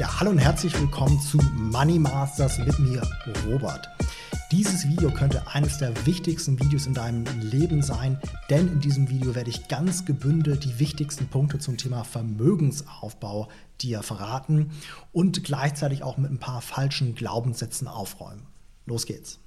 Ja, 0.00 0.18
hallo 0.18 0.30
und 0.30 0.38
herzlich 0.38 0.72
willkommen 0.80 1.20
zu 1.20 1.36
Money 1.58 1.98
Masters 1.98 2.56
mit 2.56 2.78
mir, 2.78 3.02
Robert. 3.46 3.86
Dieses 4.50 4.88
Video 4.88 5.10
könnte 5.10 5.46
eines 5.48 5.76
der 5.76 6.06
wichtigsten 6.06 6.58
Videos 6.58 6.86
in 6.86 6.94
deinem 6.94 7.26
Leben 7.42 7.82
sein, 7.82 8.18
denn 8.48 8.66
in 8.68 8.80
diesem 8.80 9.10
Video 9.10 9.34
werde 9.34 9.50
ich 9.50 9.68
ganz 9.68 10.06
gebündelt 10.06 10.64
die 10.64 10.78
wichtigsten 10.78 11.26
Punkte 11.26 11.58
zum 11.58 11.76
Thema 11.76 12.04
Vermögensaufbau 12.04 13.48
dir 13.82 14.02
verraten 14.02 14.70
und 15.12 15.44
gleichzeitig 15.44 16.02
auch 16.02 16.16
mit 16.16 16.30
ein 16.30 16.38
paar 16.38 16.62
falschen 16.62 17.14
Glaubenssätzen 17.14 17.86
aufräumen. 17.86 18.46
Los 18.86 19.04
geht's. 19.04 19.38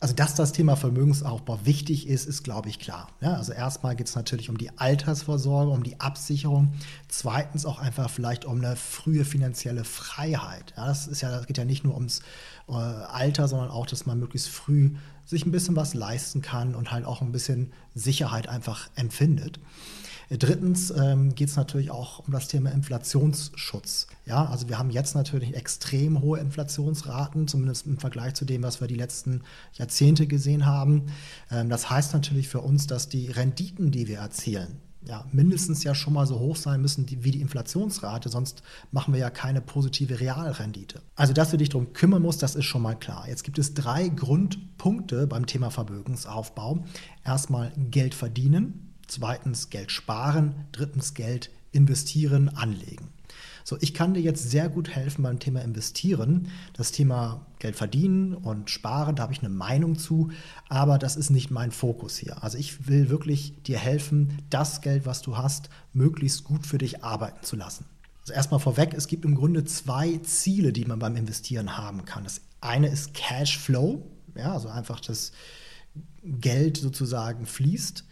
Also, 0.00 0.14
dass 0.14 0.34
das 0.34 0.52
Thema 0.52 0.76
Vermögensaufbau 0.76 1.60
wichtig 1.64 2.06
ist, 2.06 2.26
ist, 2.26 2.44
glaube 2.44 2.68
ich, 2.68 2.78
klar. 2.78 3.08
Ja, 3.20 3.34
also 3.34 3.52
erstmal 3.52 3.96
geht 3.96 4.06
es 4.06 4.14
natürlich 4.14 4.48
um 4.48 4.56
die 4.56 4.70
Altersvorsorge, 4.78 5.70
um 5.72 5.82
die 5.82 5.98
Absicherung. 6.00 6.72
Zweitens 7.08 7.66
auch 7.66 7.80
einfach 7.80 8.08
vielleicht 8.08 8.44
um 8.44 8.58
eine 8.58 8.76
frühe 8.76 9.24
finanzielle 9.24 9.84
Freiheit. 9.84 10.72
Ja, 10.76 10.86
das, 10.86 11.08
ist 11.08 11.20
ja, 11.20 11.30
das 11.30 11.46
geht 11.46 11.58
ja 11.58 11.64
nicht 11.64 11.84
nur 11.84 11.94
ums 11.94 12.20
äh, 12.68 12.72
Alter, 12.72 13.48
sondern 13.48 13.70
auch, 13.70 13.86
dass 13.86 14.06
man 14.06 14.20
möglichst 14.20 14.48
früh 14.48 14.94
sich 15.24 15.44
ein 15.44 15.52
bisschen 15.52 15.76
was 15.76 15.94
leisten 15.94 16.42
kann 16.42 16.74
und 16.74 16.92
halt 16.92 17.04
auch 17.04 17.20
ein 17.20 17.32
bisschen 17.32 17.72
Sicherheit 17.94 18.48
einfach 18.48 18.88
empfindet. 18.94 19.58
Drittens 20.30 20.90
ähm, 20.90 21.34
geht 21.34 21.48
es 21.48 21.56
natürlich 21.56 21.90
auch 21.90 22.26
um 22.26 22.32
das 22.32 22.48
Thema 22.48 22.70
Inflationsschutz. 22.70 24.08
Ja, 24.26 24.44
also 24.44 24.68
wir 24.68 24.78
haben 24.78 24.90
jetzt 24.90 25.14
natürlich 25.14 25.54
extrem 25.54 26.20
hohe 26.20 26.38
Inflationsraten, 26.38 27.48
zumindest 27.48 27.86
im 27.86 27.98
Vergleich 27.98 28.34
zu 28.34 28.44
dem, 28.44 28.62
was 28.62 28.80
wir 28.82 28.88
die 28.88 28.94
letzten 28.94 29.42
Jahrzehnte 29.72 30.26
gesehen 30.26 30.66
haben. 30.66 31.06
Ähm, 31.50 31.70
das 31.70 31.88
heißt 31.88 32.12
natürlich 32.12 32.48
für 32.48 32.60
uns, 32.60 32.86
dass 32.86 33.08
die 33.08 33.30
Renditen, 33.30 33.90
die 33.90 34.06
wir 34.06 34.18
erzielen, 34.18 34.80
ja, 35.06 35.24
mindestens 35.32 35.84
ja 35.84 35.94
schon 35.94 36.12
mal 36.12 36.26
so 36.26 36.38
hoch 36.38 36.56
sein 36.56 36.82
müssen 36.82 37.06
wie 37.08 37.30
die 37.30 37.40
Inflationsrate, 37.40 38.28
sonst 38.28 38.62
machen 38.90 39.14
wir 39.14 39.20
ja 39.20 39.30
keine 39.30 39.62
positive 39.62 40.20
Realrendite. 40.20 41.00
Also, 41.14 41.32
dass 41.32 41.50
du 41.50 41.56
dich 41.56 41.70
darum 41.70 41.94
kümmern 41.94 42.20
musst, 42.20 42.42
das 42.42 42.54
ist 42.54 42.66
schon 42.66 42.82
mal 42.82 42.94
klar. 42.94 43.26
Jetzt 43.28 43.44
gibt 43.44 43.58
es 43.58 43.72
drei 43.72 44.08
Grundpunkte 44.08 45.26
beim 45.26 45.46
Thema 45.46 45.70
Vermögensaufbau. 45.70 46.84
Erstmal 47.24 47.72
Geld 47.90 48.14
verdienen, 48.14 48.87
zweitens 49.08 49.70
Geld 49.70 49.90
sparen, 49.90 50.54
drittens 50.72 51.14
Geld 51.14 51.50
investieren, 51.72 52.48
anlegen. 52.48 53.08
So, 53.68 53.76
ich 53.82 53.92
kann 53.92 54.14
dir 54.14 54.22
jetzt 54.22 54.50
sehr 54.50 54.70
gut 54.70 54.88
helfen 54.88 55.22
beim 55.24 55.38
Thema 55.38 55.60
Investieren. 55.60 56.50
Das 56.72 56.90
Thema 56.90 57.44
Geld 57.58 57.76
verdienen 57.76 58.32
und 58.32 58.70
sparen, 58.70 59.16
da 59.16 59.24
habe 59.24 59.34
ich 59.34 59.40
eine 59.40 59.50
Meinung 59.50 59.98
zu, 59.98 60.30
aber 60.70 60.96
das 60.96 61.16
ist 61.16 61.28
nicht 61.28 61.50
mein 61.50 61.70
Fokus 61.70 62.16
hier. 62.16 62.42
Also 62.42 62.56
ich 62.56 62.88
will 62.88 63.10
wirklich 63.10 63.62
dir 63.64 63.76
helfen, 63.76 64.38
das 64.48 64.80
Geld, 64.80 65.04
was 65.04 65.20
du 65.20 65.36
hast, 65.36 65.68
möglichst 65.92 66.44
gut 66.44 66.66
für 66.66 66.78
dich 66.78 67.04
arbeiten 67.04 67.44
zu 67.44 67.56
lassen. 67.56 67.84
Also 68.22 68.32
erstmal 68.32 68.60
vorweg, 68.60 68.94
es 68.94 69.06
gibt 69.06 69.26
im 69.26 69.34
Grunde 69.34 69.64
zwei 69.64 70.16
Ziele, 70.18 70.72
die 70.72 70.86
man 70.86 70.98
beim 70.98 71.16
Investieren 71.16 71.76
haben 71.76 72.06
kann. 72.06 72.24
Das 72.24 72.40
eine 72.62 72.88
ist 72.88 73.12
Cashflow, 73.12 74.02
ja, 74.34 74.54
also 74.54 74.68
einfach 74.68 75.00
das 75.00 75.32
Geld 76.22 76.78
sozusagen 76.78 77.44
fließt. 77.44 78.04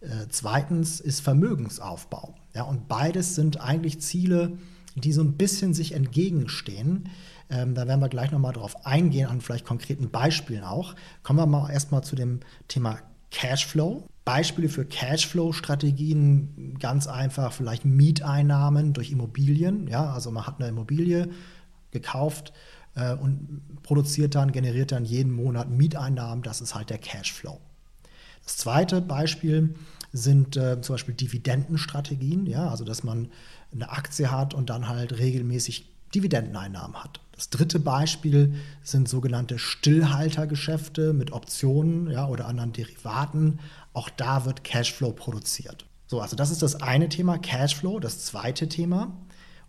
Äh, 0.00 0.26
zweitens 0.28 1.00
ist 1.00 1.20
Vermögensaufbau. 1.20 2.34
Ja, 2.54 2.64
und 2.64 2.88
beides 2.88 3.34
sind 3.34 3.60
eigentlich 3.60 4.00
Ziele, 4.00 4.58
die 4.94 5.12
so 5.12 5.22
ein 5.22 5.36
bisschen 5.36 5.74
sich 5.74 5.92
entgegenstehen. 5.92 7.08
Ähm, 7.50 7.74
da 7.74 7.86
werden 7.86 8.00
wir 8.00 8.08
gleich 8.08 8.30
nochmal 8.32 8.52
drauf 8.52 8.86
eingehen, 8.86 9.28
an 9.28 9.40
vielleicht 9.40 9.66
konkreten 9.66 10.10
Beispielen 10.10 10.64
auch. 10.64 10.94
Kommen 11.22 11.38
wir 11.38 11.46
mal 11.46 11.70
erstmal 11.70 12.02
zu 12.02 12.16
dem 12.16 12.40
Thema 12.68 12.98
Cashflow. 13.30 14.06
Beispiele 14.24 14.68
für 14.68 14.84
Cashflow-Strategien, 14.84 16.76
ganz 16.80 17.06
einfach, 17.06 17.52
vielleicht 17.52 17.84
Mieteinnahmen 17.84 18.92
durch 18.92 19.12
Immobilien. 19.12 19.86
Ja, 19.86 20.12
also 20.12 20.30
man 20.30 20.46
hat 20.46 20.58
eine 20.58 20.68
Immobilie 20.68 21.28
gekauft 21.92 22.52
äh, 22.96 23.14
und 23.14 23.62
produziert 23.82 24.34
dann, 24.34 24.50
generiert 24.50 24.90
dann 24.90 25.04
jeden 25.04 25.32
Monat 25.32 25.70
Mieteinnahmen. 25.70 26.42
Das 26.42 26.60
ist 26.60 26.74
halt 26.74 26.90
der 26.90 26.98
Cashflow. 26.98 27.60
Das 28.46 28.56
zweite 28.56 29.02
Beispiel 29.02 29.74
sind 30.12 30.56
äh, 30.56 30.80
zum 30.80 30.94
Beispiel 30.94 31.14
Dividendenstrategien, 31.14 32.46
ja, 32.46 32.68
also 32.68 32.84
dass 32.84 33.04
man 33.04 33.28
eine 33.72 33.90
Aktie 33.90 34.30
hat 34.30 34.54
und 34.54 34.70
dann 34.70 34.88
halt 34.88 35.18
regelmäßig 35.18 35.90
Dividendeneinnahmen 36.14 37.02
hat. 37.02 37.20
Das 37.32 37.50
dritte 37.50 37.80
Beispiel 37.80 38.54
sind 38.82 39.08
sogenannte 39.08 39.58
Stillhaltergeschäfte 39.58 41.12
mit 41.12 41.32
Optionen 41.32 42.10
ja, 42.10 42.26
oder 42.26 42.46
anderen 42.46 42.72
Derivaten. 42.72 43.58
Auch 43.92 44.08
da 44.08 44.46
wird 44.46 44.64
Cashflow 44.64 45.12
produziert. 45.12 45.84
So, 46.06 46.20
also 46.20 46.36
das 46.36 46.50
ist 46.50 46.62
das 46.62 46.76
eine 46.76 47.08
Thema, 47.08 47.36
Cashflow. 47.38 47.98
Das 47.98 48.24
zweite 48.24 48.68
Thema 48.68 49.12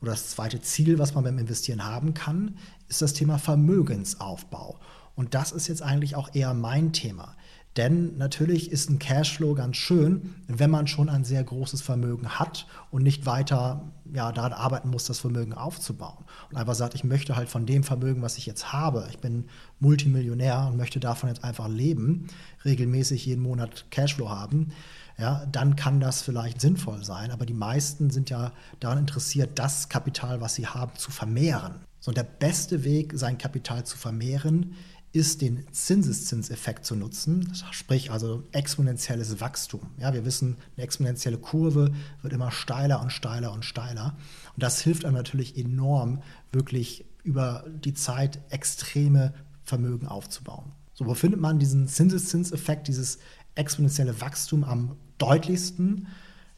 oder 0.01 0.11
das 0.11 0.29
zweite 0.29 0.61
Ziel, 0.61 0.99
was 0.99 1.15
man 1.15 1.23
beim 1.23 1.39
Investieren 1.39 1.83
haben 1.83 2.13
kann, 2.13 2.57
ist 2.87 3.01
das 3.01 3.13
Thema 3.13 3.39
Vermögensaufbau. 3.39 4.79
Und 5.15 5.33
das 5.33 5.51
ist 5.51 5.67
jetzt 5.67 5.81
eigentlich 5.81 6.15
auch 6.15 6.33
eher 6.35 6.53
mein 6.53 6.93
Thema. 6.93 7.35
Denn 7.77 8.17
natürlich 8.17 8.71
ist 8.71 8.89
ein 8.89 8.97
Cashflow 8.97 9.53
ganz 9.53 9.77
schön, 9.77 10.33
wenn 10.47 10.71
man 10.71 10.87
schon 10.87 11.09
ein 11.09 11.23
sehr 11.23 11.43
großes 11.43 11.83
Vermögen 11.83 12.27
hat 12.27 12.65
und 12.89 13.03
nicht 13.03 13.27
weiter 13.27 13.83
ja, 14.13 14.31
daran 14.31 14.53
arbeiten 14.53 14.89
muss, 14.89 15.05
das 15.05 15.19
Vermögen 15.19 15.53
aufzubauen. 15.53 16.25
Und 16.49 16.57
einfach 16.57 16.73
sagt, 16.73 16.95
ich 16.95 17.03
möchte 17.03 17.35
halt 17.35 17.49
von 17.49 17.67
dem 17.67 17.83
Vermögen, 17.83 18.23
was 18.23 18.39
ich 18.39 18.47
jetzt 18.47 18.73
habe, 18.73 19.07
ich 19.11 19.19
bin 19.19 19.45
Multimillionär 19.79 20.67
und 20.67 20.77
möchte 20.77 20.99
davon 20.99 21.29
jetzt 21.29 21.43
einfach 21.43 21.67
leben, 21.67 22.27
regelmäßig 22.65 23.27
jeden 23.27 23.43
Monat 23.43 23.85
Cashflow 23.91 24.29
haben, 24.29 24.71
ja, 25.19 25.45
dann 25.51 25.75
kann 25.75 25.99
das 25.99 26.23
vielleicht 26.23 26.61
sinnvoll 26.61 27.03
sein. 27.03 27.29
Aber 27.29 27.45
die 27.45 27.53
meisten 27.53 28.09
sind 28.09 28.31
ja 28.31 28.53
daran 28.79 28.99
interessiert, 28.99 29.59
das 29.59 29.89
Kapital, 29.89 30.41
was 30.41 30.55
sie 30.55 30.65
haben, 30.65 30.95
zu 30.95 31.11
vermehren. 31.11 31.75
So, 31.99 32.09
und 32.09 32.17
der 32.17 32.23
beste 32.23 32.83
Weg, 32.83 33.13
sein 33.15 33.37
Kapital 33.37 33.83
zu 33.83 33.97
vermehren, 33.97 34.75
ist, 35.17 35.41
den 35.41 35.65
Zinseszinseffekt 35.71 36.85
zu 36.85 36.95
nutzen, 36.95 37.53
sprich 37.71 38.11
also 38.11 38.43
exponentielles 38.51 39.41
Wachstum. 39.41 39.81
Ja, 39.99 40.13
wir 40.13 40.25
wissen, 40.25 40.57
eine 40.75 40.83
exponentielle 40.83 41.37
Kurve 41.37 41.93
wird 42.21 42.33
immer 42.33 42.51
steiler 42.51 43.01
und 43.01 43.11
steiler 43.11 43.51
und 43.51 43.65
steiler. 43.65 44.15
Und 44.55 44.63
das 44.63 44.81
hilft 44.81 45.05
einem 45.05 45.15
natürlich 45.15 45.57
enorm, 45.57 46.21
wirklich 46.51 47.05
über 47.23 47.65
die 47.67 47.93
Zeit 47.93 48.39
extreme 48.49 49.33
Vermögen 49.63 50.07
aufzubauen. 50.07 50.71
So, 50.93 51.05
wo 51.05 51.13
findet 51.13 51.41
man 51.41 51.59
diesen 51.59 51.87
Zinseszinseffekt, 51.87 52.87
dieses 52.87 53.19
exponentielle 53.55 54.21
Wachstum 54.21 54.63
am 54.63 54.95
deutlichsten? 55.17 56.07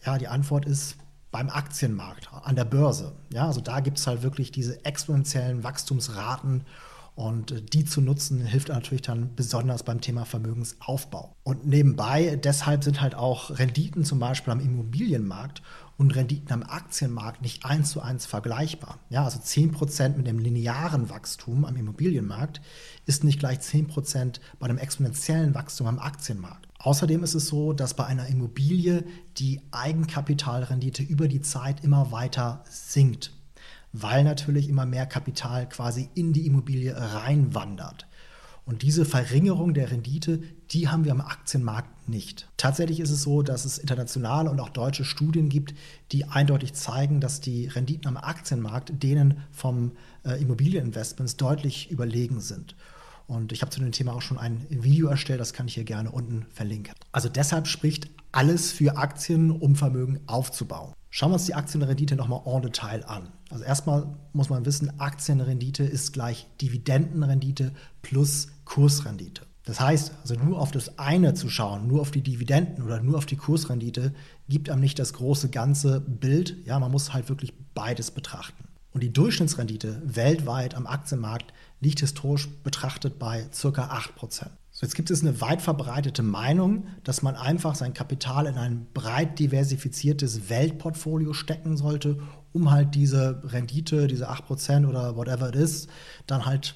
Ja, 0.05 0.17
die 0.17 0.27
Antwort 0.27 0.65
ist 0.65 0.97
beim 1.31 1.49
Aktienmarkt, 1.49 2.29
an 2.31 2.55
der 2.55 2.65
Börse. 2.65 3.13
Ja, 3.33 3.47
also 3.47 3.61
da 3.61 3.79
gibt 3.79 3.97
es 3.99 4.07
halt 4.07 4.23
wirklich 4.23 4.51
diese 4.51 4.83
exponentiellen 4.85 5.63
Wachstumsraten 5.63 6.65
und 7.19 7.51
äh, 7.51 7.61
die 7.61 7.83
zu 7.83 7.99
nutzen, 7.99 8.45
hilft 8.45 8.69
natürlich 8.69 9.01
dann 9.01 9.35
besonders 9.35 9.83
beim 9.83 9.99
Thema 9.99 10.23
Vermögensaufbau. 10.23 11.35
Und 11.43 11.67
nebenbei, 11.67 12.37
deshalb 12.41 12.83
sind 12.83 13.01
halt 13.01 13.13
auch 13.13 13.59
Renditen 13.59 14.05
zum 14.05 14.19
Beispiel 14.19 14.53
am 14.53 14.61
Immobilienmarkt 14.61 15.61
und 15.97 16.15
Renditen 16.15 16.53
am 16.53 16.63
Aktienmarkt 16.63 17.41
nicht 17.41 17.65
eins 17.65 17.91
zu 17.91 18.01
eins 18.01 18.25
vergleichbar. 18.25 18.99
Ja, 19.09 19.25
also 19.25 19.37
10% 19.37 20.15
mit 20.15 20.27
dem 20.27 20.39
linearen 20.39 21.09
Wachstum 21.09 21.65
am 21.65 21.75
Immobilienmarkt 21.75 22.61
ist 23.05 23.25
nicht 23.25 23.39
gleich 23.39 23.59
10% 23.59 24.39
bei 24.59 24.69
einem 24.69 24.77
exponentiellen 24.77 25.53
Wachstum 25.53 25.87
am 25.87 25.99
Aktienmarkt. 25.99 26.69
Außerdem 26.79 27.21
ist 27.23 27.35
es 27.35 27.47
so, 27.47 27.73
dass 27.73 27.95
bei 27.95 28.05
einer 28.05 28.27
Immobilie 28.27 29.03
die 29.37 29.59
Eigenkapitalrendite 29.71 31.03
über 31.03 31.27
die 31.27 31.41
Zeit 31.41 31.83
immer 31.83 32.13
weiter 32.13 32.63
sinkt 32.69 33.33
weil 33.93 34.23
natürlich 34.23 34.69
immer 34.69 34.85
mehr 34.85 35.05
Kapital 35.05 35.67
quasi 35.67 36.09
in 36.13 36.33
die 36.33 36.45
Immobilie 36.45 36.95
reinwandert. 36.95 38.07
Und 38.69 38.83
diese 38.83 39.03
Verringerung 39.03 39.73
der 39.73 39.89
Rendite, 39.89 40.43
die 40.69 40.89
haben 40.89 41.03
wir 41.03 41.11
am 41.11 41.21
Aktienmarkt 41.21 42.07
nicht. 42.07 42.47
Tatsächlich 42.55 42.99
ist 42.99 43.09
es 43.09 43.23
so, 43.23 43.41
dass 43.41 43.65
es 43.65 43.79
internationale 43.79 44.51
und 44.51 44.59
auch 44.59 44.69
deutsche 44.69 45.05
Studien 45.05 45.49
gibt, 45.49 45.73
die 46.11 46.25
eindeutig 46.25 46.73
zeigen, 46.73 47.19
dass 47.19 47.41
die 47.41 47.65
Renditen 47.65 48.07
am 48.07 48.17
Aktienmarkt 48.17 49.01
denen 49.01 49.41
vom 49.51 49.93
äh, 50.23 50.39
Immobilieninvestments 50.39 51.35
deutlich 51.37 51.89
überlegen 51.89 52.41
sind. 52.41 52.75
Und 53.25 53.53
ich 53.53 53.63
habe 53.63 53.71
zu 53.71 53.79
dem 53.79 53.91
Thema 53.91 54.13
auch 54.13 54.21
schon 54.21 54.37
ein 54.37 54.65
Video 54.69 55.07
erstellt, 55.07 55.39
das 55.39 55.53
kann 55.53 55.67
ich 55.67 55.73
hier 55.73 55.83
gerne 55.83 56.11
unten 56.11 56.45
verlinken. 56.51 56.93
Also 57.11 57.27
deshalb 57.27 57.65
spricht 57.65 58.07
alles 58.31 58.71
für 58.71 58.97
Aktien, 58.97 59.49
um 59.49 59.75
Vermögen 59.75 60.19
aufzubauen. 60.27 60.93
Schauen 61.11 61.31
wir 61.31 61.35
uns 61.35 61.45
die 61.45 61.55
Aktienrendite 61.55 62.15
nochmal 62.15 62.41
en 62.45 62.61
Detail 62.61 63.03
an. 63.05 63.29
Also 63.49 63.63
erstmal 63.63 64.15
muss 64.31 64.49
man 64.49 64.65
wissen, 64.65 64.99
Aktienrendite 64.99 65.83
ist 65.83 66.13
gleich 66.13 66.47
Dividendenrendite 66.61 67.71
plus 68.03 68.49
Kursrendite. 68.65 69.41
Das 69.65 69.79
heißt, 69.79 70.13
also 70.21 70.35
nur 70.35 70.59
auf 70.59 70.71
das 70.71 70.97
eine 70.99 71.33
zu 71.33 71.49
schauen, 71.49 71.87
nur 71.87 72.01
auf 72.01 72.11
die 72.11 72.21
Dividenden 72.21 72.83
oder 72.83 73.01
nur 73.01 73.17
auf 73.17 73.25
die 73.25 73.35
Kursrendite, 73.35 74.13
gibt 74.47 74.69
einem 74.69 74.81
nicht 74.81 74.99
das 74.99 75.13
große 75.13 75.49
ganze 75.49 75.99
Bild. 75.99 76.57
Ja, 76.65 76.79
man 76.79 76.91
muss 76.91 77.13
halt 77.13 77.29
wirklich 77.29 77.53
beides 77.73 78.11
betrachten. 78.11 78.63
Und 78.91 79.01
die 79.01 79.13
Durchschnittsrendite 79.13 80.01
weltweit 80.03 80.75
am 80.75 80.87
Aktienmarkt 80.87 81.53
liegt 81.79 81.99
historisch 81.99 82.49
betrachtet 82.63 83.19
bei 83.19 83.43
ca. 83.43 83.67
8%. 83.67 84.47
Jetzt 84.81 84.95
gibt 84.95 85.11
es 85.11 85.21
eine 85.21 85.41
weit 85.41 85.61
verbreitete 85.61 86.23
Meinung, 86.23 86.87
dass 87.03 87.21
man 87.21 87.35
einfach 87.35 87.75
sein 87.75 87.93
Kapital 87.93 88.45
in 88.45 88.55
ein 88.55 88.87
breit 88.93 89.37
diversifiziertes 89.37 90.49
Weltportfolio 90.49 91.33
stecken 91.33 91.75
sollte, 91.75 92.19
um 92.53 92.71
halt 92.71 92.95
diese 92.95 93.41
Rendite, 93.43 94.07
diese 94.07 94.29
8% 94.29 94.87
oder 94.87 95.17
whatever 95.17 95.49
it 95.49 95.55
is, 95.55 95.87
dann 96.27 96.45
halt 96.45 96.75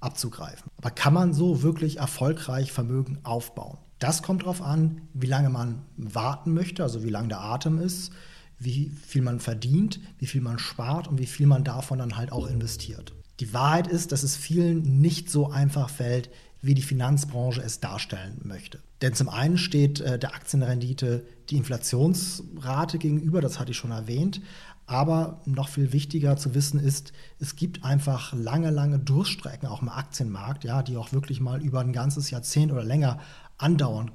abzugreifen. 0.00 0.70
Aber 0.78 0.90
kann 0.90 1.12
man 1.12 1.34
so 1.34 1.62
wirklich 1.62 1.98
erfolgreich 1.98 2.72
Vermögen 2.72 3.18
aufbauen? 3.24 3.76
Das 3.98 4.22
kommt 4.22 4.42
darauf 4.42 4.62
an, 4.62 5.02
wie 5.12 5.26
lange 5.26 5.50
man 5.50 5.82
warten 5.96 6.54
möchte, 6.54 6.82
also 6.82 7.02
wie 7.04 7.10
lang 7.10 7.28
der 7.28 7.40
Atem 7.40 7.78
ist, 7.78 8.10
wie 8.58 8.88
viel 8.88 9.22
man 9.22 9.38
verdient, 9.38 10.00
wie 10.18 10.26
viel 10.26 10.40
man 10.40 10.58
spart 10.58 11.08
und 11.08 11.18
wie 11.18 11.26
viel 11.26 11.46
man 11.46 11.64
davon 11.64 11.98
dann 11.98 12.16
halt 12.16 12.32
auch 12.32 12.46
investiert. 12.46 13.12
Die 13.40 13.52
Wahrheit 13.52 13.86
ist, 13.86 14.12
dass 14.12 14.22
es 14.22 14.36
vielen 14.36 15.00
nicht 15.00 15.28
so 15.28 15.50
einfach 15.50 15.90
fällt, 15.90 16.30
wie 16.64 16.74
die 16.74 16.82
Finanzbranche 16.82 17.62
es 17.62 17.80
darstellen 17.80 18.40
möchte. 18.42 18.80
Denn 19.02 19.14
zum 19.14 19.28
einen 19.28 19.58
steht 19.58 20.00
äh, 20.00 20.18
der 20.18 20.34
Aktienrendite 20.34 21.24
die 21.50 21.56
Inflationsrate 21.56 22.98
gegenüber, 22.98 23.40
das 23.40 23.58
hatte 23.60 23.72
ich 23.72 23.76
schon 23.76 23.90
erwähnt. 23.90 24.40
Aber 24.86 25.40
noch 25.46 25.68
viel 25.68 25.92
wichtiger 25.92 26.36
zu 26.36 26.54
wissen 26.54 26.78
ist, 26.78 27.12
es 27.38 27.56
gibt 27.56 27.84
einfach 27.84 28.34
lange, 28.34 28.70
lange 28.70 28.98
Durststrecken 28.98 29.66
auch 29.66 29.80
im 29.80 29.88
Aktienmarkt, 29.88 30.64
ja, 30.64 30.82
die 30.82 30.96
auch 30.96 31.12
wirklich 31.12 31.40
mal 31.40 31.62
über 31.62 31.80
ein 31.80 31.92
ganzes 31.92 32.30
Jahrzehnt 32.30 32.70
oder 32.70 32.84
länger 32.84 33.18
andauern 33.56 34.10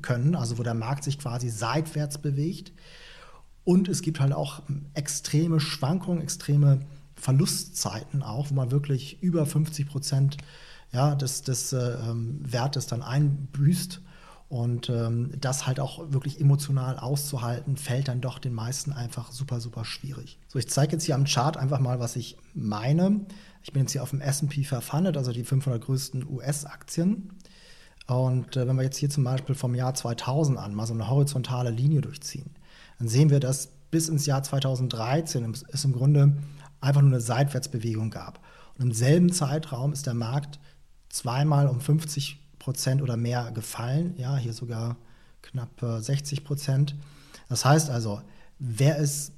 können, 0.00 0.34
also 0.34 0.58
wo 0.58 0.62
der 0.62 0.74
Markt 0.74 1.04
sich 1.04 1.18
quasi 1.18 1.50
seitwärts 1.50 2.18
bewegt. 2.18 2.72
Und 3.64 3.88
es 3.88 4.00
gibt 4.00 4.20
halt 4.20 4.32
auch 4.32 4.62
extreme 4.94 5.60
Schwankungen, 5.60 6.22
extreme 6.22 6.80
Verlustzeiten 7.14 8.22
auch, 8.22 8.50
wo 8.50 8.54
man 8.54 8.70
wirklich 8.70 9.22
über 9.22 9.44
50 9.44 9.86
Prozent 9.86 10.36
ja, 10.92 11.14
des, 11.14 11.42
des 11.42 11.72
äh, 11.72 11.78
ähm, 11.78 12.40
Wertes 12.40 12.86
dann 12.86 13.02
einbüßt. 13.02 14.02
Und 14.48 14.90
ähm, 14.90 15.32
das 15.40 15.66
halt 15.66 15.80
auch 15.80 16.12
wirklich 16.12 16.40
emotional 16.40 16.98
auszuhalten, 16.98 17.76
fällt 17.76 18.06
dann 18.06 18.20
doch 18.20 18.38
den 18.38 18.54
meisten 18.54 18.92
einfach 18.92 19.32
super, 19.32 19.60
super 19.60 19.84
schwierig. 19.84 20.38
So, 20.46 20.60
ich 20.60 20.68
zeige 20.68 20.92
jetzt 20.92 21.04
hier 21.04 21.16
am 21.16 21.24
Chart 21.24 21.56
einfach 21.56 21.80
mal, 21.80 21.98
was 21.98 22.14
ich 22.14 22.36
meine. 22.54 23.26
Ich 23.64 23.72
bin 23.72 23.82
jetzt 23.82 23.92
hier 23.92 24.04
auf 24.04 24.10
dem 24.10 24.20
SP 24.22 24.62
500, 24.62 25.16
also 25.16 25.32
die 25.32 25.42
500 25.42 25.82
größten 25.82 26.28
US-Aktien. 26.28 27.32
Und 28.06 28.56
äh, 28.56 28.68
wenn 28.68 28.76
wir 28.76 28.84
jetzt 28.84 28.98
hier 28.98 29.10
zum 29.10 29.24
Beispiel 29.24 29.56
vom 29.56 29.74
Jahr 29.74 29.94
2000 29.94 30.58
an 30.58 30.74
mal 30.74 30.86
so 30.86 30.94
eine 30.94 31.10
horizontale 31.10 31.70
Linie 31.70 32.00
durchziehen, 32.00 32.50
dann 33.00 33.08
sehen 33.08 33.30
wir, 33.30 33.40
dass 33.40 33.68
bis 33.90 34.08
ins 34.08 34.26
Jahr 34.26 34.44
2013 34.44 35.54
es 35.72 35.84
im 35.84 35.92
Grunde 35.92 36.36
einfach 36.80 37.00
nur 37.00 37.10
eine 37.10 37.20
Seitwärtsbewegung 37.20 38.10
gab. 38.10 38.40
Und 38.76 38.84
im 38.84 38.92
selben 38.92 39.32
Zeitraum 39.32 39.92
ist 39.92 40.06
der 40.06 40.14
Markt 40.14 40.60
zweimal 41.16 41.68
um 41.68 41.80
50 41.80 42.40
Prozent 42.58 43.02
oder 43.02 43.16
mehr 43.16 43.50
gefallen. 43.52 44.14
Ja, 44.16 44.36
hier 44.36 44.52
sogar 44.52 44.96
knapp 45.42 45.70
60 45.80 46.38
äh, 46.38 46.42
Prozent. 46.42 46.96
Das 47.48 47.64
heißt 47.64 47.90
also, 47.90 48.20
wer 48.58 48.98
es 48.98 49.32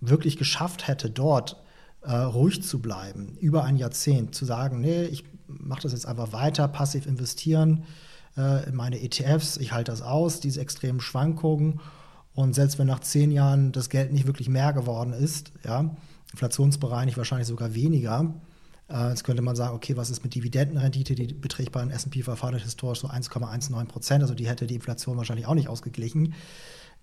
wirklich 0.00 0.36
geschafft 0.36 0.88
hätte, 0.88 1.10
dort 1.10 1.62
äh, 2.02 2.12
ruhig 2.12 2.62
zu 2.62 2.80
bleiben, 2.80 3.36
über 3.40 3.64
ein 3.64 3.76
Jahrzehnt, 3.76 4.34
zu 4.34 4.44
sagen, 4.44 4.80
nee, 4.80 5.04
ich 5.04 5.24
mache 5.46 5.82
das 5.82 5.92
jetzt 5.92 6.06
einfach 6.06 6.32
weiter, 6.32 6.66
passiv 6.68 7.06
investieren 7.06 7.84
äh, 8.36 8.68
in 8.68 8.74
meine 8.74 9.00
ETFs, 9.00 9.56
ich 9.58 9.72
halte 9.72 9.92
das 9.92 10.02
aus, 10.02 10.40
diese 10.40 10.60
extremen 10.60 11.00
Schwankungen. 11.00 11.80
Und 12.34 12.54
selbst 12.54 12.78
wenn 12.78 12.86
nach 12.86 13.00
zehn 13.00 13.30
Jahren 13.30 13.72
das 13.72 13.90
Geld 13.90 14.12
nicht 14.12 14.26
wirklich 14.26 14.48
mehr 14.48 14.72
geworden 14.72 15.12
ist, 15.12 15.52
ja, 15.64 15.94
inflationsbereinigt 16.32 17.18
wahrscheinlich 17.18 17.48
sogar 17.48 17.74
weniger, 17.74 18.34
jetzt 19.08 19.24
könnte 19.24 19.42
man 19.42 19.56
sagen, 19.56 19.74
okay, 19.74 19.96
was 19.96 20.10
ist 20.10 20.22
mit 20.22 20.34
Dividendenrendite? 20.34 21.14
Die 21.14 21.32
beträgt 21.32 21.72
bei 21.72 21.80
einem 21.80 21.90
S&P 21.90 22.22
500 22.22 22.60
historisch 22.62 23.00
so 23.00 23.08
1,19 23.08 23.86
Prozent. 23.86 24.22
Also 24.22 24.34
die 24.34 24.46
hätte 24.46 24.66
die 24.66 24.74
Inflation 24.74 25.16
wahrscheinlich 25.16 25.46
auch 25.46 25.54
nicht 25.54 25.68
ausgeglichen. 25.68 26.34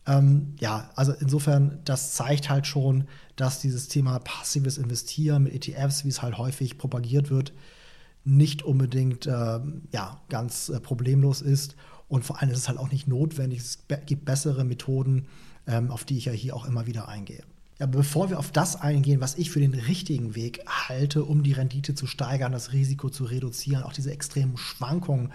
Ähm, 0.06 0.56
ja, 0.60 0.90
also 0.96 1.14
insofern, 1.14 1.80
das 1.86 2.14
zeigt 2.14 2.50
halt 2.50 2.68
schon, 2.68 3.06
dass 3.36 3.62
dieses 3.62 3.88
Thema 3.88 4.20
passives 4.20 4.78
Investieren 4.78 5.44
mit 5.44 5.54
ETFs, 5.54 6.06
wie 6.06 6.10
es 6.10 6.22
halt 6.22 6.38
häufig 6.38 6.78
propagiert 6.78 7.30
wird, 7.30 7.54
nicht 8.24 8.64
unbedingt 8.64 9.28
äh, 9.28 9.60
ja, 9.92 10.22
ganz 10.30 10.70
äh, 10.70 10.80
problemlos 10.80 11.42
ist. 11.42 11.76
Und 12.08 12.26
vor 12.26 12.42
allem 12.42 12.50
ist 12.52 12.58
es 12.58 12.68
halt 12.68 12.80
auch 12.80 12.92
nicht 12.92 13.08
notwendig. 13.08 13.60
Es 13.60 13.80
gibt 14.06 14.26
bessere 14.26 14.64
Methoden, 14.64 15.28
ähm, 15.68 15.92
auf 15.92 16.06
die 16.06 16.18
ich 16.18 16.26
ja 16.26 16.32
hier 16.32 16.56
auch 16.56 16.66
immer 16.66 16.88
wieder 16.88 17.08
eingehe. 17.08 17.44
Ja, 17.80 17.86
bevor 17.86 18.30
wir 18.30 18.40
auf 18.40 18.52
das 18.52 18.76
eingehen, 18.76 19.22
was 19.22 19.36
ich 19.38 19.52
für 19.52 19.62
den 19.62 19.74
richtigen 19.74 20.36
Weg 20.36 20.66
halte, 20.68 21.24
um 21.24 21.44
die 21.44 21.54
Rendite 21.54 21.96
zu 21.96 22.08
steigern, 22.08 22.52
das 22.52 22.74
Risiko 22.74 23.10
zu 23.10 23.24
reduzieren, 23.24 23.84
auch 23.84 23.94
diese 23.94 24.12
extremen 24.12 24.58
Schwankungen 24.58 25.32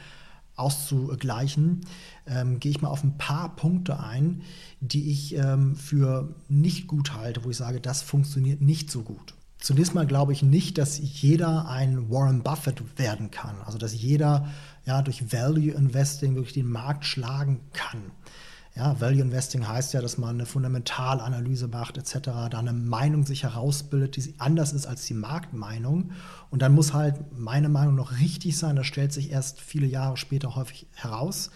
auszugleichen, 0.55 1.87
ähm, 2.27 2.61
gehe 2.61 2.71
ich 2.71 2.83
mal 2.83 2.91
auf 2.91 3.03
ein 3.03 3.17
paar 3.17 3.57
Punkte 3.57 3.99
ein, 3.99 4.43
die 4.81 5.11
ich 5.11 5.35
ähm, 5.37 5.75
für 5.75 6.35
nicht 6.49 6.87
gut 6.87 7.15
halte, 7.15 7.45
wo 7.45 7.51
ich 7.51 7.57
sage, 7.57 7.81
das 7.81 8.03
funktioniert 8.03 8.61
nicht 8.61 8.91
so 8.91 9.03
gut. 9.03 9.35
Zunächst 9.59 9.95
mal 9.95 10.07
glaube 10.07 10.35
ich 10.35 10.43
nicht, 10.43 10.77
dass 10.77 10.99
jeder 10.99 11.69
ein 11.69 12.11
Warren 12.11 12.43
Buffett 12.43 12.99
werden 12.99 13.31
kann, 13.31 13.57
also 13.65 13.79
dass 13.79 13.95
jeder 13.95 14.53
ja, 14.85 15.01
durch 15.01 15.33
Value 15.33 15.73
Investing 15.73 16.35
wirklich 16.35 16.53
den 16.53 16.71
Markt 16.71 17.07
schlagen 17.07 17.61
kann. 17.73 18.13
Ja, 18.77 19.01
Value 19.01 19.23
Investing 19.23 19.69
heißt 19.69 19.95
ja, 19.95 20.01
dass 20.01 20.19
man 20.19 20.31
eine 20.31 20.47
Fundamentalanalyse 20.47 21.69
macht 21.69 21.97
etc., 21.97 22.19
da 22.25 22.59
eine 22.59 22.73
Meinung 22.73 23.25
sich 23.25 23.45
herausbildet, 23.45 24.17
die 24.17 24.35
anders 24.39 24.73
ist 24.73 24.87
als 24.87 25.07
die 25.07 25.15
Marktmeinung. 25.15 26.11
Und 26.51 26.61
dann 26.61 26.75
muss 26.75 26.93
halt 26.93 27.17
meine 27.39 27.69
Meinung 27.69 27.95
noch 27.95 28.19
richtig 28.19 28.59
sein. 28.59 28.75
Das 28.75 28.87
stellt 28.87 29.13
sich 29.13 29.31
erst 29.31 29.61
viele 29.61 29.87
Jahre 29.87 30.17
später 30.17 30.57
häufig 30.57 30.89
heraus. 30.93 31.53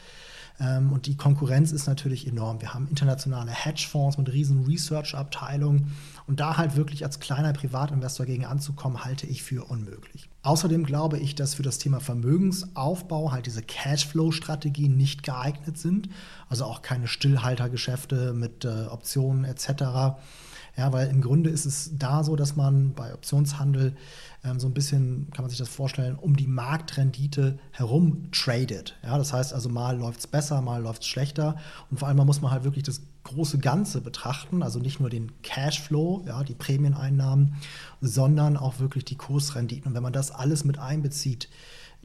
Ähm, 0.60 0.93
und 0.93 1.06
die 1.06 1.16
Konkurrenz 1.16 1.72
ist 1.72 1.87
natürlich 1.87 2.26
enorm. 2.26 2.60
Wir 2.60 2.75
haben 2.75 2.88
internationale 2.88 3.50
Hedgefonds 3.50 4.19
mit 4.19 4.32
riesen 4.32 4.64
Research-Abteilungen. 4.64 5.93
Und 6.26 6.40
da 6.40 6.56
halt 6.56 6.76
wirklich 6.76 7.05
als 7.05 7.20
kleiner 7.20 7.52
Privatinvestor 7.52 8.26
gegen 8.26 8.44
anzukommen, 8.44 9.05
halte 9.05 9.26
ich 9.26 9.43
für 9.43 9.64
unmöglich. 9.64 10.28
Außerdem 10.43 10.84
glaube 10.84 11.19
ich, 11.19 11.34
dass 11.34 11.55
für 11.55 11.62
das 11.62 11.78
Thema 11.78 12.00
Vermögensaufbau 12.00 13.32
halt 13.32 13.46
diese 13.46 13.62
Cashflow-Strategien 13.62 14.96
nicht 14.96 15.22
geeignet 15.22 15.78
sind. 15.78 16.08
Also 16.49 16.64
auch 16.64 16.82
keine 16.82 17.06
Stillhaltergeschäfte 17.06 18.32
mit 18.32 18.64
äh, 18.64 18.87
Optionen 18.90 19.44
etc. 19.44 20.16
Ja, 20.79 20.93
weil 20.93 21.09
im 21.09 21.21
Grunde 21.21 21.51
ist 21.51 21.67
es 21.67 21.91
da 21.99 22.23
so, 22.23 22.37
dass 22.37 22.55
man 22.55 22.95
bei 22.95 23.13
Optionshandel 23.13 23.97
ähm, 24.45 24.61
so 24.61 24.69
ein 24.69 24.75
bisschen, 24.75 25.27
kann 25.35 25.43
man 25.43 25.51
sich 25.51 25.59
das 25.59 25.69
vorstellen, 25.69 26.15
um 26.15 26.37
die 26.37 26.47
Marktrendite 26.47 27.59
herum 27.73 28.31
tradet. 28.31 28.97
Ja, 29.03 29.19
das 29.19 29.33
heißt 29.33 29.53
also, 29.53 29.69
mal 29.69 29.99
läuft 29.99 30.21
es 30.21 30.29
besser, 30.29 30.63
mal 30.63 30.81
läuft 30.81 31.03
es 31.03 31.09
schlechter. 31.09 31.57
Und 31.91 31.99
vor 31.99 32.06
allem 32.06 32.17
muss 32.19 32.41
man 32.41 32.53
halt 32.53 32.63
wirklich 32.63 32.85
das 32.85 33.03
große 33.25 33.58
Ganze 33.58 34.01
betrachten, 34.01 34.63
also 34.63 34.79
nicht 34.79 35.01
nur 35.01 35.11
den 35.11 35.32
Cashflow, 35.43 36.25
ja, 36.29 36.44
die 36.44 36.55
Prämieneinnahmen, 36.55 37.55
sondern 38.01 38.56
auch 38.56 38.79
wirklich 38.79 39.05
die 39.05 39.17
Kursrenditen. 39.17 39.89
Und 39.89 39.94
wenn 39.94 40.03
man 40.05 40.13
das 40.13 40.31
alles 40.31 40.65
mit 40.65 40.79
einbezieht, 40.79 41.49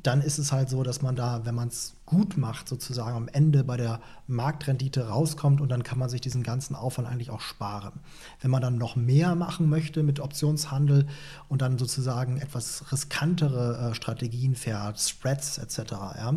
dann 0.02 0.22
ist 0.22 0.38
es 0.38 0.52
halt 0.52 0.70
so, 0.70 0.84
dass 0.84 1.02
man 1.02 1.16
da, 1.16 1.46
wenn 1.46 1.56
man 1.56 1.70
es 1.70 1.96
gut 2.06 2.36
macht, 2.36 2.68
sozusagen 2.68 3.16
am 3.16 3.28
Ende 3.30 3.64
bei 3.64 3.78
der 3.78 4.02
Marktrendite 4.28 5.08
rauskommt 5.08 5.62
und 5.62 5.70
dann 5.70 5.84
kann 5.84 5.98
man 5.98 6.10
sich 6.10 6.20
diesen 6.20 6.44
ganzen 6.44 6.76
Aufwand 6.76 7.08
eigentlich 7.08 7.30
auch 7.30 7.40
sparen. 7.40 8.02
Wenn 8.42 8.52
man 8.52 8.62
dann 8.62 8.78
noch 8.78 8.98
mehr 8.98 9.36
machen 9.36 9.70
möchte 9.70 10.04
mit 10.04 10.20
Optionshandel 10.20 11.08
und 11.48 11.62
dann 11.62 11.78
sozusagen 11.78 12.38
etwas 12.38 12.92
riskantere 12.92 13.92
äh, 13.92 13.96
Strategien 13.96 14.56
fährt, 14.56 15.00
Spreads 15.00 15.58
etc., 15.58 15.92
ja, 15.92 16.34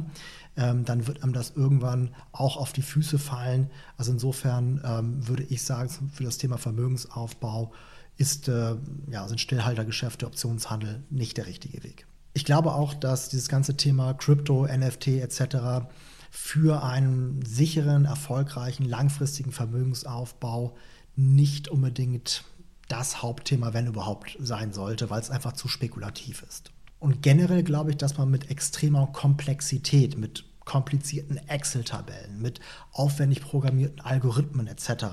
ähm, 0.57 0.85
dann 0.85 1.07
wird 1.09 1.23
einem 1.23 1.33
das 1.33 1.51
irgendwann 1.57 2.15
auch 2.33 2.57
auf 2.57 2.73
die 2.73 2.83
Füße 2.83 3.19
fallen. 3.19 3.71
Also 3.97 4.13
insofern 4.13 4.81
ähm, 4.85 5.27
würde 5.27 5.43
ich 5.43 5.63
sagen, 5.63 5.91
für 6.13 6.25
das 6.25 6.39
Thema 6.39 6.57
Vermögensaufbau 6.57 7.73
ist, 8.17 8.49
äh, 8.49 8.77
ja, 9.11 9.29
sind 9.29 9.41
Stillhaltergeschäfte, 9.41 10.27
Optionshandel 10.27 11.03
nicht 11.11 11.37
der 11.37 11.47
richtige 11.47 11.83
Weg. 11.83 12.07
Ich 12.37 12.45
glaube 12.45 12.75
auch, 12.75 12.93
dass 12.93 13.31
dieses 13.31 13.49
ganze 13.49 13.79
Thema 13.79 14.13
Krypto, 14.13 14.67
NFT 14.67 15.09
etc. 15.09 15.89
für 16.31 16.83
einen 16.83 17.43
sicheren, 17.47 18.05
erfolgreichen, 18.05 18.85
langfristigen 18.85 19.53
Vermögensaufbau 19.53 20.77
nicht 21.15 21.69
unbedingt 21.69 22.45
das 22.89 23.23
Hauptthema, 23.23 23.73
wenn 23.73 23.87
überhaupt, 23.87 24.37
sein 24.39 24.75
sollte, 24.75 25.09
weil 25.09 25.23
es 25.23 25.31
einfach 25.31 25.53
zu 25.53 25.67
spekulativ 25.67 26.43
ist. 26.47 26.73
Und 26.99 27.23
generell 27.23 27.63
glaube 27.63 27.93
ich, 27.93 27.97
dass 27.97 28.19
man 28.19 28.31
mit 28.31 28.51
extremer 28.51 29.07
Komplexität, 29.07 30.19
mit 30.19 30.45
komplizierten 30.67 31.39
Excel-Tabellen, 31.39 32.43
mit 32.43 32.61
aufwendig 32.93 33.41
programmierten 33.41 34.03
Algorithmen 34.03 34.67
etc. 34.67 35.07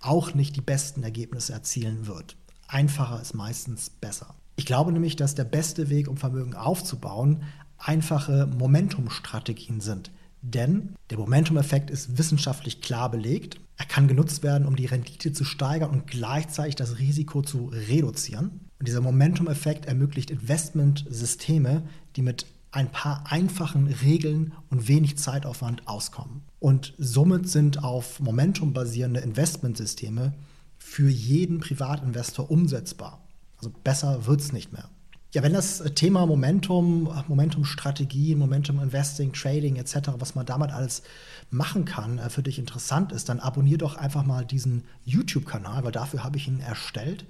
auch 0.00 0.34
nicht 0.34 0.56
die 0.56 0.60
besten 0.60 1.04
Ergebnisse 1.04 1.52
erzielen 1.52 2.08
wird. 2.08 2.36
Einfacher 2.66 3.22
ist 3.22 3.34
meistens 3.34 3.90
besser. 3.90 4.34
Ich 4.58 4.66
glaube 4.66 4.92
nämlich, 4.92 5.14
dass 5.14 5.36
der 5.36 5.44
beste 5.44 5.88
Weg, 5.88 6.08
um 6.08 6.16
Vermögen 6.16 6.54
aufzubauen, 6.54 7.44
einfache 7.78 8.48
Momentumstrategien 8.58 9.80
sind. 9.80 10.10
Denn 10.42 10.96
der 11.10 11.18
Momentum-Effekt 11.18 11.90
ist 11.90 12.18
wissenschaftlich 12.18 12.80
klar 12.80 13.08
belegt. 13.08 13.60
Er 13.76 13.86
kann 13.86 14.08
genutzt 14.08 14.42
werden, 14.42 14.66
um 14.66 14.74
die 14.74 14.86
Rendite 14.86 15.32
zu 15.32 15.44
steigern 15.44 15.90
und 15.90 16.08
gleichzeitig 16.08 16.74
das 16.74 16.98
Risiko 16.98 17.40
zu 17.40 17.66
reduzieren. 17.68 18.68
Und 18.80 18.88
dieser 18.88 19.00
Momentum-Effekt 19.00 19.86
ermöglicht 19.86 20.32
Investmentsysteme, 20.32 21.84
die 22.16 22.22
mit 22.22 22.46
ein 22.72 22.90
paar 22.90 23.30
einfachen 23.30 23.86
Regeln 23.86 24.54
und 24.70 24.88
wenig 24.88 25.18
Zeitaufwand 25.18 25.86
auskommen. 25.86 26.42
Und 26.58 26.94
somit 26.98 27.48
sind 27.48 27.84
auf 27.84 28.18
Momentum 28.18 28.72
basierende 28.72 29.20
Investmentsysteme 29.20 30.34
für 30.78 31.08
jeden 31.08 31.60
Privatinvestor 31.60 32.50
umsetzbar. 32.50 33.27
Also 33.58 33.70
besser 33.84 34.26
wird 34.26 34.40
es 34.40 34.52
nicht 34.52 34.72
mehr. 34.72 34.88
Ja, 35.34 35.42
wenn 35.42 35.52
das 35.52 35.84
Thema 35.94 36.24
Momentum, 36.24 37.12
Momentum-Strategien, 37.28 38.38
Momentum-Investing, 38.38 39.34
Trading 39.34 39.76
etc., 39.76 40.12
was 40.18 40.34
man 40.34 40.46
damit 40.46 40.72
alles 40.72 41.02
machen 41.50 41.84
kann, 41.84 42.16
äh, 42.16 42.30
für 42.30 42.42
dich 42.42 42.58
interessant 42.58 43.12
ist, 43.12 43.28
dann 43.28 43.38
abonnier 43.38 43.76
doch 43.76 43.96
einfach 43.96 44.24
mal 44.24 44.46
diesen 44.46 44.84
YouTube-Kanal, 45.04 45.84
weil 45.84 45.92
dafür 45.92 46.24
habe 46.24 46.38
ich 46.38 46.48
ihn 46.48 46.60
erstellt. 46.60 47.26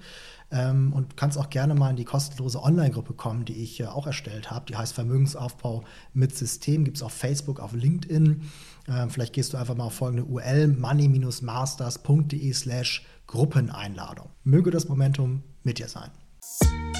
Ähm, 0.49 0.93
und 0.93 1.17
kannst 1.17 1.37
auch 1.37 1.49
gerne 1.49 1.75
mal 1.75 1.89
in 1.89 1.97
die 1.97 2.05
kostenlose 2.05 2.63
Online-Gruppe 2.63 3.13
kommen, 3.13 3.43
die 3.43 3.61
ich 3.61 3.81
äh, 3.81 3.85
auch 3.87 4.07
erstellt 4.07 4.49
habe. 4.49 4.65
Die 4.67 4.77
heißt 4.77 4.93
Vermögensaufbau 4.93 5.83
mit 6.13 6.35
System, 6.35 6.85
gibt 6.85 6.97
es 6.97 7.03
auf 7.03 7.11
Facebook, 7.11 7.59
auf 7.59 7.73
LinkedIn. 7.73 8.43
Ähm, 8.87 9.09
vielleicht 9.09 9.33
gehst 9.33 9.51
du 9.51 9.57
einfach 9.57 9.75
mal 9.75 9.83
auf 9.83 9.93
folgende 9.93 10.23
URL 10.23 10.69
money-masters.de 10.69 12.53
slash 12.53 13.05
Gruppeneinladung. 13.27 14.29
Möge 14.45 14.71
das 14.71 14.87
Momentum 14.87 15.43
mit 15.63 15.79
dir 15.79 15.89
sein. 15.89 16.09
Peace. 16.57 16.98